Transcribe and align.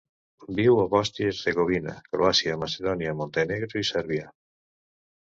Viu 0.59 0.79
a 0.83 0.85
Bòsnia 0.93 1.27
i 1.27 1.27
Hercegovina, 1.33 1.95
Croàcia, 2.09 2.59
Macedònia, 2.65 3.15
Montenegro 3.23 3.87
i 3.87 3.91
Sèrbia. 3.95 4.37